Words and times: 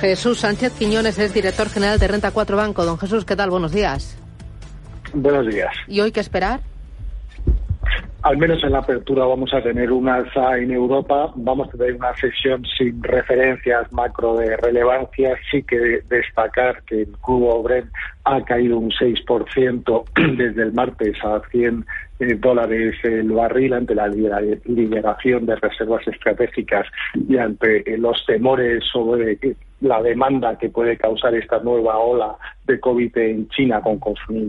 Jesús 0.00 0.38
Sánchez 0.38 0.72
Quiñones 0.78 1.18
es 1.18 1.34
director 1.34 1.68
general 1.68 1.98
de 1.98 2.08
Renta 2.08 2.30
4 2.30 2.56
Banco. 2.56 2.84
Don 2.84 2.98
Jesús, 2.98 3.24
¿qué 3.24 3.36
tal? 3.36 3.50
Buenos 3.50 3.72
días. 3.72 4.16
Buenos 5.12 5.46
días. 5.46 5.74
¿Y 5.86 6.00
hoy 6.00 6.12
qué 6.12 6.20
esperar? 6.20 6.60
al 8.22 8.36
menos 8.36 8.62
en 8.64 8.72
la 8.72 8.78
apertura 8.78 9.24
vamos 9.24 9.54
a 9.54 9.62
tener 9.62 9.92
un 9.92 10.08
alza 10.08 10.58
en 10.58 10.72
Europa, 10.72 11.32
vamos 11.36 11.68
a 11.68 11.78
tener 11.78 11.94
una 11.94 12.14
sesión 12.16 12.64
sin 12.76 13.02
referencias 13.02 13.90
macro 13.92 14.36
de 14.36 14.56
relevancia, 14.56 15.36
sí 15.50 15.62
que 15.62 16.02
destacar 16.08 16.82
que 16.82 17.02
el 17.02 17.12
crudo 17.22 17.62
Brent 17.62 17.90
ha 18.24 18.42
caído 18.42 18.78
un 18.78 18.90
6% 18.90 20.04
desde 20.36 20.62
el 20.62 20.72
martes 20.72 21.16
a 21.24 21.40
100 21.50 21.86
eh, 22.18 22.34
dólares 22.34 22.96
el 23.04 23.30
barril 23.30 23.72
ante 23.72 23.94
la 23.94 24.08
liberación 24.08 25.46
de 25.46 25.56
reservas 25.56 26.06
estratégicas 26.08 26.86
y 27.14 27.38
ante 27.38 27.96
los 27.98 28.26
temores 28.26 28.82
sobre 28.92 29.38
la 29.80 30.02
demanda 30.02 30.58
que 30.58 30.70
puede 30.70 30.96
causar 30.96 31.34
esta 31.34 31.60
nueva 31.60 31.98
ola 31.98 32.36
de 32.66 32.80
COVID 32.80 33.16
en 33.16 33.48
China 33.48 33.80
con 33.80 33.98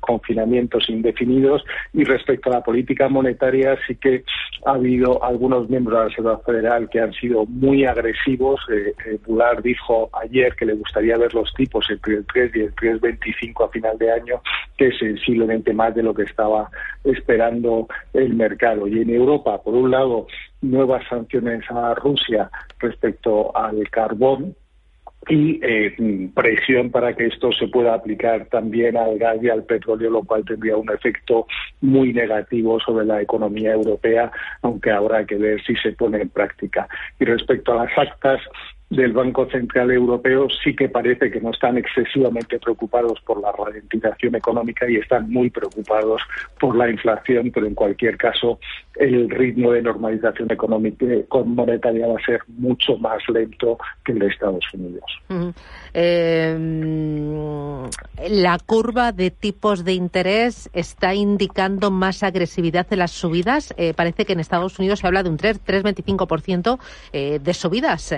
confinamientos 0.00 0.88
indefinidos 0.88 1.64
y 1.92 2.04
respecto 2.04 2.50
a 2.50 2.54
la 2.54 2.62
política 2.62 3.08
monetaria 3.08 3.78
sí 3.86 3.96
que 3.96 4.24
ha 4.66 4.72
habido 4.72 5.22
algunos 5.24 5.68
miembros 5.68 5.94
de 5.94 6.02
la 6.02 6.08
Reserva 6.08 6.38
Federal 6.44 6.88
que 6.90 7.00
han 7.00 7.12
sido 7.14 7.46
muy 7.46 7.84
agresivos. 7.84 8.60
Eh, 8.70 8.94
eh 9.06 9.18
dijo 9.62 10.10
ayer 10.12 10.54
que 10.54 10.66
le 10.66 10.74
gustaría 10.74 11.16
ver 11.16 11.32
los 11.34 11.52
tipos 11.54 11.84
entre 11.88 12.16
el 12.16 12.26
3 12.26 12.56
y 12.56 12.60
el 12.60 12.74
3,25 12.74 13.64
a 13.64 13.68
final 13.68 13.98
de 13.98 14.12
año, 14.12 14.42
que 14.76 14.88
es 14.88 14.98
sensiblemente 14.98 15.72
más 15.72 15.94
de 15.94 16.02
lo 16.02 16.14
que 16.14 16.22
estaba 16.22 16.70
esperando 17.04 17.88
el 18.12 18.34
mercado. 18.34 18.86
Y 18.86 19.00
en 19.00 19.10
Europa, 19.10 19.62
por 19.62 19.74
un 19.74 19.90
lado, 19.90 20.26
nuevas 20.60 21.02
sanciones 21.08 21.68
a 21.70 21.94
Rusia 21.94 22.50
respecto 22.78 23.56
al 23.56 23.88
carbón, 23.90 24.54
y 25.28 25.60
eh, 25.62 26.30
presión 26.34 26.90
para 26.90 27.14
que 27.14 27.26
esto 27.26 27.52
se 27.52 27.68
pueda 27.68 27.94
aplicar 27.94 28.46
también 28.46 28.96
al 28.96 29.18
gas 29.18 29.36
y 29.40 29.48
al 29.48 29.64
petróleo, 29.64 30.10
lo 30.10 30.24
cual 30.24 30.44
tendría 30.44 30.76
un 30.76 30.90
efecto 30.90 31.46
muy 31.80 32.12
negativo 32.12 32.80
sobre 32.80 33.06
la 33.06 33.22
economía 33.22 33.72
europea, 33.72 34.30
aunque 34.62 34.90
habrá 34.90 35.24
que 35.24 35.36
ver 35.36 35.62
si 35.62 35.76
se 35.76 35.92
pone 35.92 36.20
en 36.20 36.28
práctica. 36.28 36.88
Y 37.20 37.24
respecto 37.24 37.72
a 37.72 37.84
las 37.84 37.98
actas, 37.98 38.40
del 38.96 39.12
Banco 39.12 39.48
Central 39.48 39.90
Europeo 39.90 40.48
sí 40.62 40.76
que 40.76 40.88
parece 40.88 41.30
que 41.30 41.40
no 41.40 41.50
están 41.50 41.78
excesivamente 41.78 42.58
preocupados 42.58 43.18
por 43.24 43.40
la 43.40 43.50
ralentización 43.52 44.34
económica 44.34 44.88
y 44.88 44.96
están 44.96 45.30
muy 45.30 45.48
preocupados 45.48 46.20
por 46.60 46.76
la 46.76 46.90
inflación, 46.90 47.50
pero 47.52 47.66
en 47.66 47.74
cualquier 47.74 48.18
caso 48.18 48.58
el 48.96 49.30
ritmo 49.30 49.72
de 49.72 49.80
normalización 49.80 50.52
económica 50.52 51.06
monetaria 51.44 52.06
va 52.06 52.18
a 52.18 52.26
ser 52.26 52.40
mucho 52.48 52.98
más 52.98 53.22
lento 53.32 53.78
que 54.04 54.12
el 54.12 54.18
de 54.18 54.26
Estados 54.26 54.64
Unidos. 54.74 55.04
Eh, 55.94 56.54
la 58.28 58.58
curva 58.58 59.12
de 59.12 59.30
tipos 59.30 59.84
de 59.84 59.94
interés 59.94 60.68
está 60.74 61.14
indicando 61.14 61.90
más 61.90 62.22
agresividad 62.22 62.86
en 62.90 62.98
las 62.98 63.12
subidas. 63.12 63.72
Eh, 63.78 63.94
parece 63.94 64.26
que 64.26 64.34
en 64.34 64.40
Estados 64.40 64.78
Unidos 64.78 64.98
se 64.98 65.06
habla 65.06 65.22
de 65.22 65.30
un 65.30 65.38
3, 65.38 65.64
3,25% 65.64 66.78
eh, 67.14 67.38
de 67.42 67.54
subidas. 67.54 68.12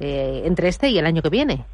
Eh, 0.00 0.42
entre 0.44 0.68
este 0.68 0.88
y 0.88 0.98
el 0.98 1.06
año 1.06 1.22
que 1.22 1.30
viene. 1.30 1.64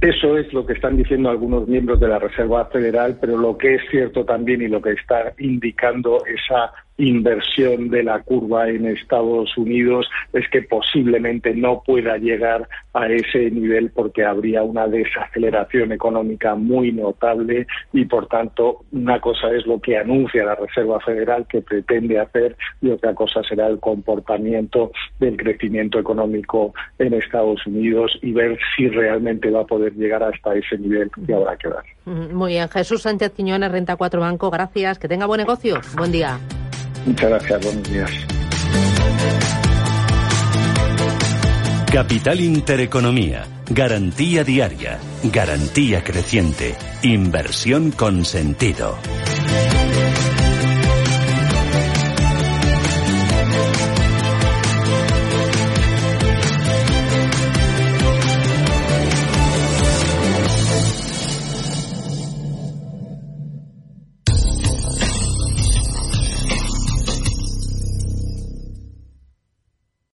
Eso 0.00 0.36
es 0.36 0.52
lo 0.52 0.66
que 0.66 0.72
están 0.72 0.96
diciendo 0.96 1.30
algunos 1.30 1.68
miembros 1.68 2.00
de 2.00 2.08
la 2.08 2.18
Reserva 2.18 2.66
Federal, 2.66 3.18
pero 3.20 3.36
lo 3.36 3.56
que 3.56 3.76
es 3.76 3.82
cierto 3.90 4.24
también 4.24 4.60
y 4.60 4.68
lo 4.68 4.82
que 4.82 4.90
está 4.90 5.32
indicando 5.38 6.24
esa 6.26 6.72
inversión 6.98 7.88
de 7.88 8.02
la 8.02 8.20
curva 8.20 8.68
en 8.68 8.86
Estados 8.86 9.56
Unidos 9.56 10.08
es 10.32 10.48
que 10.50 10.62
posiblemente 10.62 11.54
no 11.54 11.82
pueda 11.84 12.16
llegar 12.18 12.68
a 12.92 13.06
ese 13.06 13.50
nivel 13.50 13.90
porque 13.90 14.24
habría 14.24 14.62
una 14.62 14.86
desaceleración 14.86 15.92
económica 15.92 16.54
muy 16.54 16.92
notable 16.92 17.66
y 17.92 18.04
por 18.04 18.26
tanto 18.26 18.84
una 18.92 19.20
cosa 19.20 19.50
es 19.52 19.66
lo 19.66 19.80
que 19.80 19.96
anuncia 19.96 20.44
la 20.44 20.54
Reserva 20.54 21.00
Federal 21.00 21.46
que 21.48 21.62
pretende 21.62 22.18
hacer 22.18 22.56
y 22.80 22.90
otra 22.90 23.14
cosa 23.14 23.42
será 23.42 23.66
el 23.68 23.80
comportamiento 23.80 24.92
del 25.18 25.36
crecimiento 25.36 25.98
económico 25.98 26.74
en 26.98 27.14
Estados 27.14 27.66
Unidos 27.66 28.18
y 28.22 28.32
ver 28.32 28.58
si 28.76 28.88
realmente 28.88 29.50
va 29.50 29.62
a 29.62 29.66
poder 29.66 29.94
llegar 29.94 30.22
hasta 30.22 30.54
ese 30.54 30.78
nivel 30.78 31.10
que 31.26 31.34
habrá 31.34 31.56
que 31.56 31.68
dar. 31.68 31.84
Muy 32.04 32.52
bien, 32.52 32.68
Jesús 32.68 33.02
Sánchez 33.02 33.32
Quiñones, 33.32 33.72
Renta 33.72 33.96
4 33.96 34.20
Banco, 34.20 34.50
gracias, 34.50 34.98
que 34.98 35.08
tenga 35.08 35.26
buen 35.26 35.40
negocio, 35.40 35.80
buen 35.96 36.12
día. 36.12 36.38
Muchas 37.06 37.30
gracias, 37.30 37.64
buenos 37.64 37.90
días. 37.90 38.10
Capital 41.92 42.40
Intereconomía, 42.40 43.44
garantía 43.68 44.44
diaria, 44.44 44.98
garantía 45.24 46.02
creciente, 46.02 46.74
inversión 47.02 47.90
con 47.90 48.24
sentido. 48.24 48.96